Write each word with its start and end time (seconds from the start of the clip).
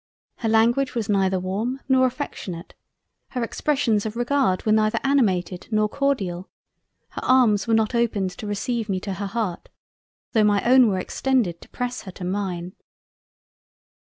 Her 0.37 0.49
Language 0.49 0.95
was 0.95 1.09
neither 1.09 1.39
warm, 1.39 1.79
nor 1.87 2.07
affectionate, 2.07 2.73
her 3.33 3.43
expressions 3.43 4.03
of 4.03 4.15
regard 4.15 4.65
were 4.65 4.71
neither 4.71 4.99
animated 5.03 5.67
nor 5.69 5.87
cordial; 5.87 6.49
her 7.09 7.23
arms 7.23 7.67
were 7.67 7.75
not 7.75 7.93
opened 7.93 8.31
to 8.31 8.47
receive 8.47 8.89
me 8.89 8.99
to 8.99 9.13
her 9.13 9.27
Heart, 9.27 9.69
tho' 10.31 10.43
my 10.43 10.63
own 10.63 10.87
were 10.87 10.97
extended 10.97 11.61
to 11.61 11.69
press 11.69 12.01
her 12.01 12.11
to 12.13 12.23
mine. 12.23 12.73